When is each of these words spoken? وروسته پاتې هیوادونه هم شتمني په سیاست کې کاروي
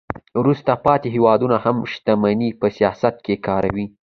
وروسته 0.39 0.71
پاتې 0.85 1.07
هیوادونه 1.15 1.57
هم 1.65 1.77
شتمني 1.91 2.49
په 2.59 2.67
سیاست 2.77 3.15
کې 3.25 3.35
کاروي 3.47 3.85